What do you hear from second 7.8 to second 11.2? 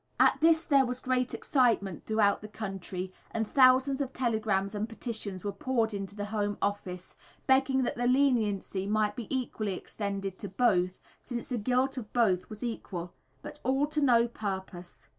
that the leniency might be equally extended to both